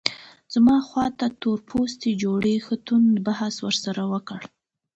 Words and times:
زما 0.53 0.77
خواته 0.87 1.27
تور 1.41 1.59
پوستي 1.69 2.11
جوړې 2.23 2.55
ښه 2.65 2.75
توند 2.87 3.11
بحث 3.27 3.55
ورسره 3.65 4.01
وکړ. 4.13 4.39